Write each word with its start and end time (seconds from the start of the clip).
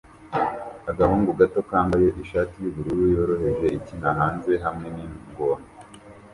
Agahungu 0.91 1.29
gato 1.39 1.59
kambaye 1.69 2.07
ishati 2.23 2.55
yubururu 2.63 3.03
yoroheje 3.15 3.67
ikina 3.77 4.09
hanze 4.19 4.51
hamwe 4.63 4.87
ningona 4.95 5.65